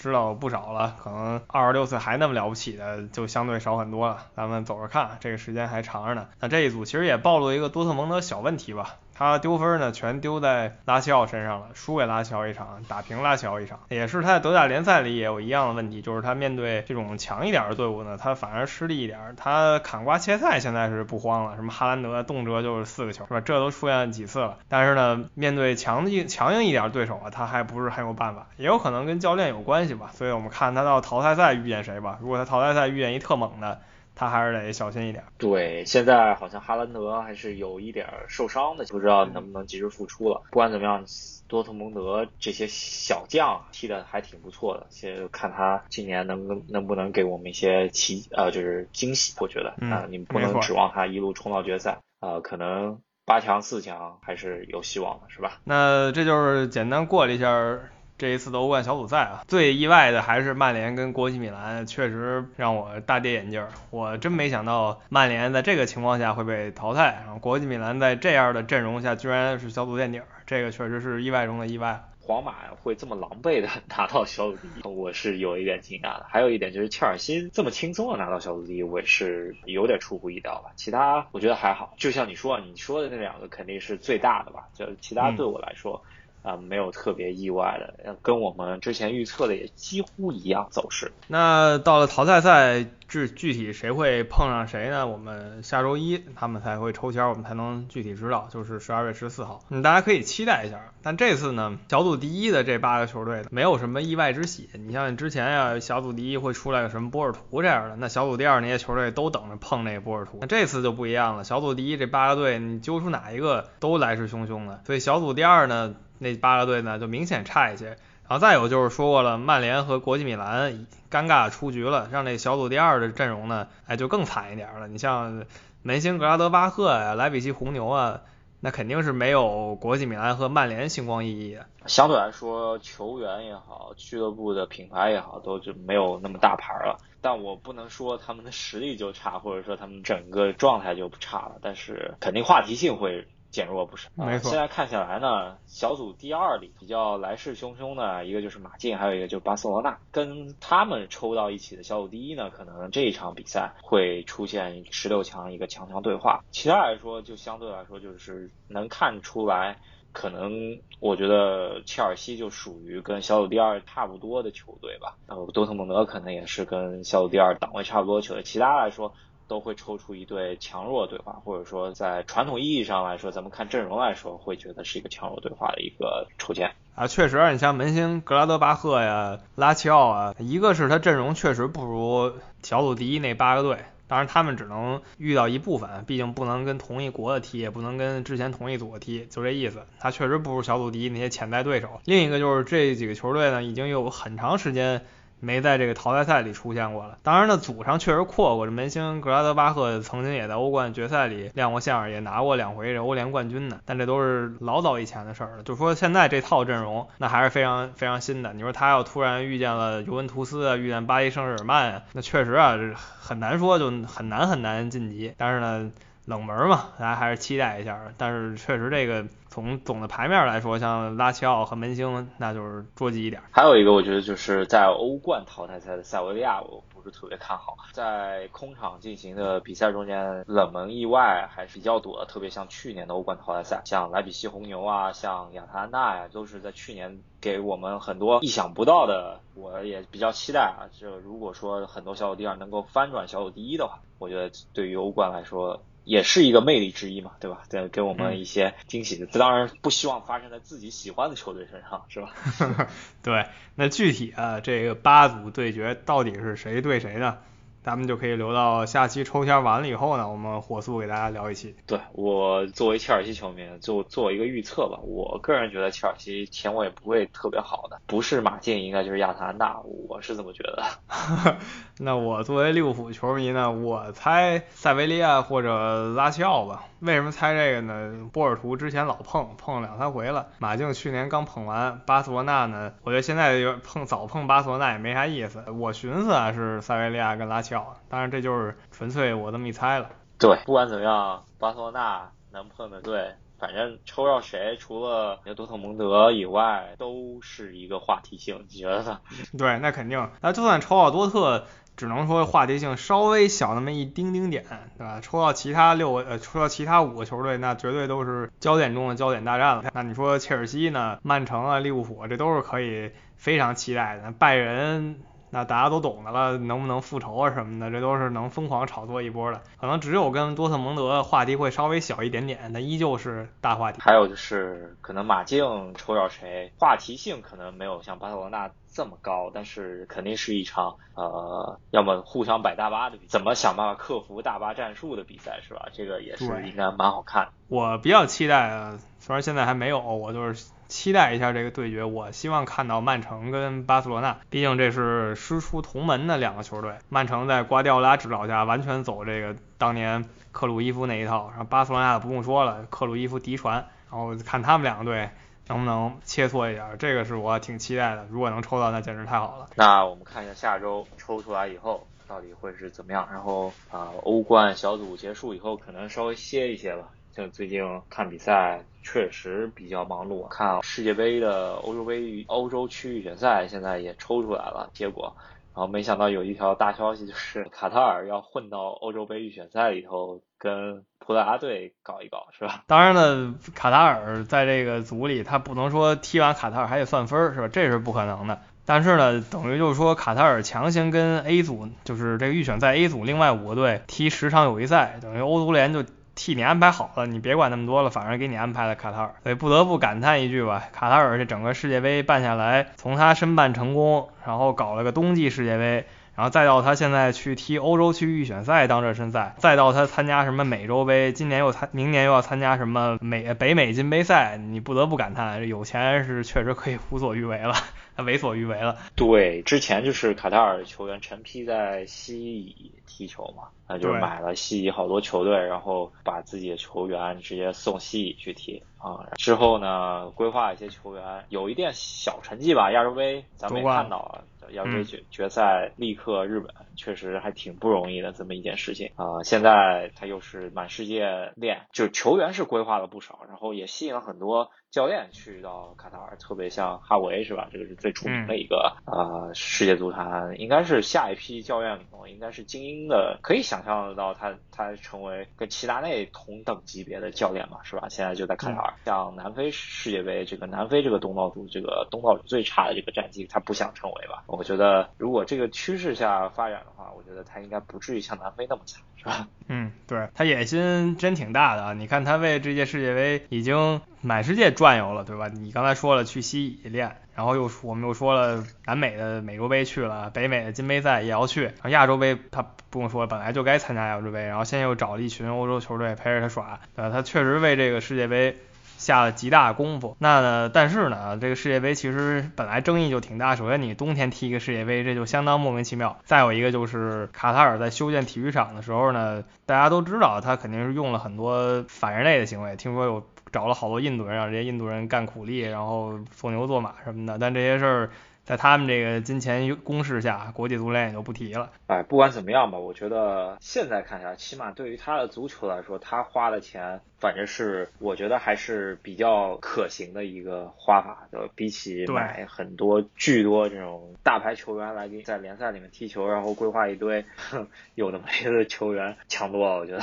[0.08, 0.96] 知道不少了。
[1.02, 4.26] 可能二十六岁还那么了不起的，就相对少很多了。
[4.36, 6.28] 咱们走着看，这个时间还长着呢。
[6.40, 8.96] 那这一组其实也暴露一个多特蒙德小问题吧。
[9.14, 19.34] 他丢分呢，全丢在拉齐奥身上了，输给拉齐奥一场，打平拉齐奥一场，也是他在德甲联赛里也有一样的问题，就是他面对这种强一点的队伍呢，他反而失利一点。
[19.36, 23.40] 他砍瓜切菜现在是不慌了，什么哈兰德动辄就是四个球，是吧？
[23.40, 24.58] 这都出现了几次了。
[24.68, 30.10] 但是呢，面对强硬强硬一点对手啊，他还不是很有办法，也有可能跟教练有关系吧。
[30.12, 32.18] 所以我们看他到淘汰赛遇见谁吧。
[32.20, 33.80] 如果他淘汰赛遇见一特猛的。
[34.14, 35.24] 他还是得小心一点。
[35.38, 40.42] 对，现在好像哈兰德还是有一点受伤的，不知道能不能及时复出了。
[40.50, 41.04] 不管怎么样，
[41.48, 49.34] 多特蒙德这些小将踢的还挺不错的，先看他今年能能不能给我们一些奇呃，就是惊喜。
[49.40, 55.60] 我觉得啊，你们不能指望他一路冲到决赛啊，可能八强四强还是有希望的，是吧？
[55.64, 57.78] 那这就是简单过了一下。
[58.16, 63.66] 这一次的欧冠小组赛啊，最意外的还是曼联跟国际米兰，确实让我大跌眼镜。
[63.90, 72.04] 我真没想到曼联在这个情况下会被淘汰，然后国际米兰在这样的阵容下居然是小组垫底，这个确实是意外中的意外。
[72.20, 76.24] 皇马会这么狼狈的 拿到小组第一，我是有一点惊讶的。
[76.28, 80.70] 还有一点就是切尔西这么轻松的拿到小组第一，我也是有点出乎意料吧。
[80.76, 84.68] 其他我觉得还好，就像你说，你说的那两个肯定是最大的吧。
[84.72, 86.00] 就其他对我来说。
[86.44, 91.10] 啊，没有特别意外的，跟我们之前预测的也几乎一样走势。
[91.26, 95.06] 那到了淘汰赛，具具体谁会碰上谁呢？
[95.06, 99.62] 我们下周一他们才会抽签，我们才能具体知道，就是十二月十四号。
[99.68, 100.80] 嗯，大家可以期待一下。
[101.00, 104.68] 但这次呢，小组第一的这八个球队没有什么意外之喜。
[104.72, 110.38] 你像之前呀，小组第一会出来个什么波尔图这样的，那小组第二那些球队都等着碰那个波尔图。
[110.40, 114.80] 那这次就不一样了，小组第一这八个队，你揪出哪一个都来势汹汹的。
[114.84, 115.94] 所以小组第二呢？
[116.16, 117.98] 那八个队呢，就明显差一些。
[118.26, 124.88] 然后再有就是说过了，曼联和国际米兰尴尬出局了，让那小组第二的阵容呢，哎，就更惨一点了。
[124.88, 125.44] 你像
[125.82, 128.22] 门兴格拉德巴赫呀、莱比锡红牛啊，
[128.60, 131.66] 那肯定是没有国际米兰和曼联星光熠熠的。
[131.86, 136.98] 相对来说，球员也好，俱乐部的品牌也好，都就没有那么大牌了。
[137.20, 141.56] 但我不能说他们的实力就差，或者说他们整个状态就不差了。
[141.60, 143.28] 但是肯定话题性会。
[143.54, 144.50] 减弱不少，没错。
[144.50, 156.42] 现在看起来呢，小组第二里比较来势汹汹的一个就是马竞，还有一个就是巴塞罗那，跟他们抽到一起的小组第一呢，可能这一场比赛会出现十六强一个强强对话。
[156.50, 159.78] 其他来说，就相对来说就是能看出来，
[160.12, 168.42] 可能我觉得切尔西就属于跟小组第二差不多的球队吧，然后多特蒙德可能也是跟小组第二档位差不多的球队。
[168.42, 169.14] 其他来说。
[169.46, 177.06] 都会抽出一对强弱对话，或者说在传统意义上来说，咱们看阵容来说，会觉得是一个强弱对话的一个抽签啊。
[177.06, 183.78] 确实，你像门兴格拉德巴赫呀、拉齐奥啊，一个是他阵容确实不如小组第一那八个队，
[184.08, 189.82] 当然他们只能遇到一部分，毕竟不能跟同一国的踢，也不能跟之前同一组的踢，就这意思。
[189.98, 192.00] 他确实不如小组第一那些潜在对手。
[192.04, 195.04] 另一个就是这几个球队呢，已经有很长时间。
[195.44, 197.18] 没在这个淘汰赛里出现过了。
[197.22, 198.66] 当然呢，组上确实阔过。
[198.66, 203.78] 这门兴格拉德巴赫曾经也在欧冠决赛里亮过相，也拿过两回这欧联冠军呢。
[203.84, 205.62] 但这都是老早以前的事儿了。
[205.62, 208.52] 就说现在这套阵容，那还是非常非常新的。
[208.52, 212.76] 你说他要突然遇见了尤文图斯啊，遇见巴黎圣日耳曼啊，那确实啊，
[213.20, 215.34] 很难说，就很难很难晋级。
[215.36, 215.92] 但是呢。
[216.26, 218.00] 冷门嘛，大家还是期待一下。
[218.16, 223.40] 但是确实，这个从总的牌面来说，像拉齐奥和门兴，那就是捉急一点。
[223.52, 227.76] 还有一个，我觉得就是在欧冠淘汰赛的塞维利亚，我不是特别看好。
[227.92, 232.26] 在空场进行的比赛中间，冷门意外还是比较多的。
[232.26, 239.38] 特别像去年的欧冠淘汰赛，像莱比锡红牛啊，像亚特兰大呀，都是在去年给我们很多意想不到的。
[239.54, 245.80] 我也比较期待啊，就如果说很多小组第二能够翻转小组第一的话，我觉得对于欧冠来说。
[246.04, 247.62] 也是一个魅力之一嘛，对吧？
[247.68, 249.26] 对，给我们一些惊喜的。
[249.26, 252.88] 当然不希望发生在自己喜欢的球队身上，是吧？
[253.22, 257.38] 对，那具体啊，这个八组对决到底是谁对谁呢？
[257.84, 261.76] 咱们就可以留到下期抽签完了以后呢，我们火速给大家聊一期。
[261.86, 264.98] 对我作为切尔西球迷，就做一个预测吧。
[265.02, 270.82] 我个人觉得切尔西前卫不会特别好的，不是马竞，应该就是亚特兰大，我是这么觉得。
[272.00, 276.84] 那我作为利物浦球迷呢，我猜塞维利亚或者拉齐奥吧。
[277.04, 278.30] 为什么猜这个呢？
[278.32, 280.48] 波尔图之前老碰，碰了两三回了。
[280.58, 285.62] 马竞去年刚碰完，巴塞罗那呢，我觉得现在碰早碰巴塞罗那也没啥意思。
[285.70, 290.08] 我寻思啊，是塞维利亚跟拉齐奥，当然这就是纯粹我这么一猜了。
[290.38, 299.20] 对，不管怎么样，巴塞罗那能碰的对，反正抽到谁，除了多特蒙德以外，都是一个话题性，你觉得呢？
[299.58, 300.30] 对，那肯定。
[300.40, 301.66] 那就算抽到多特。
[301.96, 304.64] 只能说话题性稍微小那么一丁丁点，
[304.98, 305.20] 对吧？
[305.22, 309.84] 抽到其他六个，呃，抽到其他五个球队，那绝对都是焦点中的焦点大战了。
[309.92, 311.18] 那你说切尔西呢？
[311.22, 314.32] 曼城啊，利物浦，这都是可以非常期待的。
[314.32, 315.20] 拜仁，
[315.54, 319.62] 那大家都懂的了，能不能复仇啊什么的，这都是能疯狂炒作一波的。
[319.80, 324.00] 可能只有跟多特蒙德话题会稍微小一点点，但依旧是大话题。
[324.00, 328.68] 还有就是，可能马竞抽到谁，话题性可能没有像巴塞罗那。
[328.94, 335.88] 这么高，但是肯定是一场呃，要么互相摆大巴的比，怎么想办法克服大巴战术的比赛是吧？
[335.92, 337.48] 这个也是应该蛮好看。
[337.66, 342.04] 我比较期待啊，虽然现在还没有，我就是期待一下这个对决。
[342.04, 346.94] 我希望看到曼城跟巴塞罗那，毕竟这是师出同门的两个球队。
[347.08, 355.30] 曼城在瓜迪奥拉指导下，完全走这个当年克鲁伊夫那一套，然后巴塞罗那不用说了，克鲁伊夫嫡传，然后看他们两个队。
[355.66, 356.90] 能不能切磋一下？
[356.98, 358.26] 这个是我挺期待的。
[358.28, 359.70] 如果能抽到，那简直太好了。
[359.76, 363.26] 那我们看一下下周抽出来以后到底会是怎么样。
[363.32, 367.08] 然后啊，欧冠小组结束以后，可能稍微歇一歇吧。
[367.34, 375.36] 像最近看比赛确实比较忙碌，看世界杯的欧洲杯、欧洲区预选赛现在也抽出来了结果。
[375.76, 382.84] 然后没想到有一条大消息，就是卡塔尔要混到欧洲杯预选赛里头，跟葡萄牙队搞一搞，是吧？
[382.86, 387.68] 当然了，卡塔尔在这个组里，他不能说踢完卡塔尔还得算分，是吧？
[387.68, 388.60] 这是不可能的。
[388.86, 396.04] 但是呢，等于就是说，卡塔尔强行跟 A 组，就是这个预选赛 A 组另外五个队踢十场友谊赛，等于欧足联就。
[396.34, 417.74] 替你安排好了，你别管那么多了，反正给你安排了卡塔尔，所以不得不感叹一句吧，卡塔尔这整个世界杯办下来，从他申办成功，然后搞了个冬季世界杯，然后再到他现在去踢欧洲区预选赛当热身赛，再到他参加什么美洲杯，今年又参，明年又要参加什么美北美金杯赛，你不得不感叹，有钱是确实可以为所欲为了。
[418.16, 418.96] 他为所欲为了。
[419.16, 429.28] 对，之前就是卡塔尔球员成批在西乙踢球嘛，那就是买了西乙好多球队，然后把自己的球员直接送西乙去踢啊。
[429.36, 434.44] 之后呢，规划一些球员有一点小成绩吧，亚洲杯咱们也看到了。
[434.70, 439.42] 亚洲杯决决赛力克日本，确实还挺不容易的这么一件事情啊！
[439.44, 447.68] 现在他又是满世界练，就球员是规划了不少，然后也吸引了很多教练去到卡塔尔，特别像哈维是吧？
[447.72, 458.08] 这个是最出名的一个啊，世界足坛应该是下一批教练里头应该是精英的，可以想象得到他他成为跟齐达内同等级别的教练嘛，是吧？
[458.08, 464.44] 现在就在卡塔尔，像南非世界杯这个南非这个东道主，这个东道主最差的这个战绩，他不想成为吧？
[464.46, 469.48] 我觉得，如果这个趋势下发展的话，我觉得他应该不至于像南非那么惨，是吧？
[469.66, 471.92] 嗯，对他野心真挺大的啊！
[471.94, 475.48] 你看他为这届世界杯已经满世界转悠了，对吧？
[475.48, 488.56] 你刚才说了去西乙练，然后又我们又说了南美的美洲杯去了，北美的金杯赛也要去，然后亚洲杯他不用说，本来就该参加亚洲杯，然后现在又找了一群欧洲球队陪着他耍，呃，他确实为这个世界杯。
[488.96, 490.70] 下了极大功夫，那呢？
[490.72, 493.54] 但是呢，这个世界杯其实本来争议就挺大。
[493.54, 496.16] 首先，你冬天踢一个世界杯，这就相当莫名其妙。
[496.24, 502.76] 再有一个就是卡塔尔在修建体育场的时候呢，大家都知道他肯定是用了很多反人类的行为。
[502.76, 507.38] 听说有找了好多印度人，让这些印度人干苦力，然后做牛做马什么的。
[507.38, 508.10] 但这些事儿。
[508.44, 511.72] 在他们这个金钱攻势下，国际足联也就不提了。
[511.86, 521.26] 哎，不管怎么样吧，我觉得现在看下来，起码对于他的足球来说，他花的钱反正是我觉得还是比较可行的一个花法。
[521.32, 527.24] 就比起买很多巨多这种大牌球员来给在联赛里面踢球，然后规划一堆
[527.96, 529.78] 有的没的球员强多了。
[529.78, 530.02] 我觉得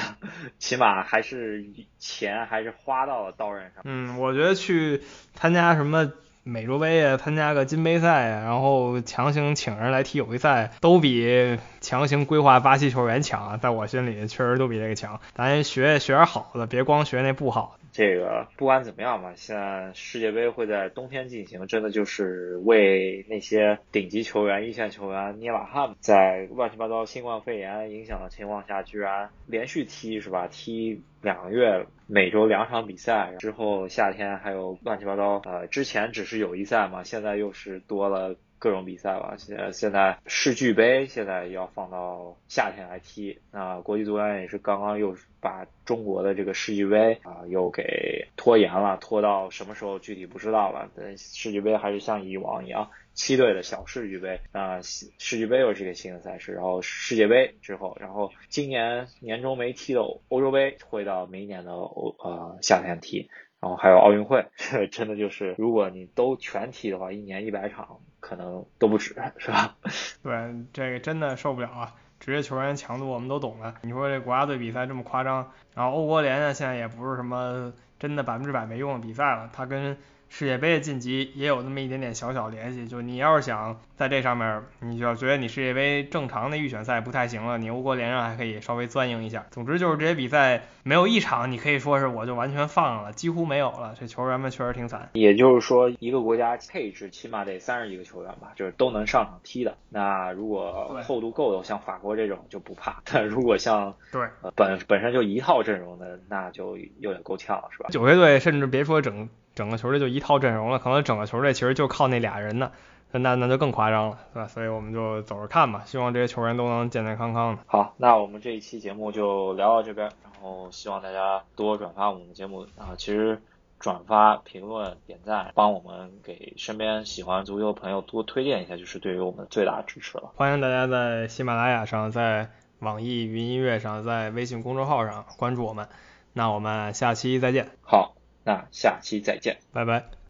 [0.57, 1.63] 起码还是
[1.99, 3.83] 钱还是花到了刀刃上。
[3.85, 4.99] 嗯，我觉得去
[5.35, 6.11] 参加什么。
[6.43, 13.59] 美洲杯啊，参加个金杯赛啊，然后强行请人来踢友谊赛，都比强行规划巴西球员强。
[13.59, 15.19] 在我心里，确实都比这个强。
[15.35, 17.77] 咱学学点好的，别光学那不好。
[17.91, 25.95] 这个不管怎么样吧，现在世界杯会在冬天进行，真的就是为那些顶级球员、一线球员捏把汗。
[25.99, 30.47] 在乱七八糟新冠肺炎影响的情况下，居然连续踢是吧？
[30.47, 35.41] 踢两个月，每周两场比赛，之后夏天还有乱七八糟。
[35.45, 38.35] 呃，之前只是友谊赛嘛，现在又是多了。
[38.61, 50.87] 各种比赛吧，现现在世俱杯现在要放到夏天来踢，那国际足联也是刚刚又把中国的这个世俱杯啊又给拖延了，拖到什么时候具体不知道了。
[50.95, 63.27] 但世俱杯还是像以往一样七队的小世俱杯，啊世俱杯又是一个新的赛事，然后世界杯之后，然后今年年中没踢的欧洲杯会到明年的欧呃夏天踢，
[63.59, 64.45] 然后还有奥运会，
[64.93, 67.99] 真的就是如果你都全踢的话，一年一百场。
[68.31, 69.75] 可能都不止，是吧？
[70.23, 71.93] 对，这个真的受不了啊！
[72.17, 73.75] 职业球员强度我们都懂的。
[73.81, 79.97] 你说这国家队比赛这么夸张，然后欧国联呢，现在也不是什么真的百分之百没用的比赛了，他跟。
[80.33, 89.45] 世界杯的晋级也有那么一点点小小联系，就你要是想在这上面，你就要觉得你世界杯正常的预选赛不太行了，你欧国联上还可以稍微钻营一下。
[89.51, 93.93] 总之就是这些比赛没有一场你可以说是我就完全放了，几乎没有了。
[93.99, 95.09] 这球员们确实挺惨。
[95.11, 99.75] 也就是说，一个国家配置起码得三十几个球员吧，就是都能上场踢的。
[99.89, 103.01] 那如果厚度够的，像法国这种就不怕。
[103.03, 104.21] 但如果像对
[104.55, 107.89] 本本身就一套阵容的，那就有点够呛了，是吧？
[107.91, 109.27] 九月队甚至别说整。
[109.61, 112.71] 整个球队就一套阵容了可能整个球队其实就靠那俩人呢
[113.11, 114.47] 那那就更夸张了对吧？
[114.47, 117.61] 所以我们就走着看吧希望这些球员都能健健康康的。
[117.67, 123.39] 好那我们这一期节目就聊到这边然后希望大家多转发我们的节目啊其实
[123.77, 130.31] 转发评论点赞帮我们给身边喜欢足球的朋友多推荐一下就是对于我们最大的支持了。
[130.35, 132.49] 欢迎大家在喜马拉雅上在
[132.79, 135.87] 网易云音乐上在微信公众号上关注我们。
[136.33, 137.71] 那我们下期再见。
[137.81, 138.20] 好。
[138.51, 139.57] 那下期再见。
[139.71, 140.20] 拜拜。